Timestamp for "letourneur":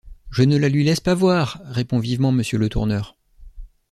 2.57-3.15